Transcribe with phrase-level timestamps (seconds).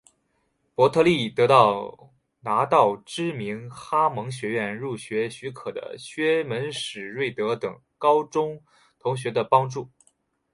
[0.73, 2.09] 伯特利得到
[2.39, 8.63] 拿到知名哈蒙学院入学许可的薛门史瑞德等高中
[8.97, 9.91] 同学的帮助。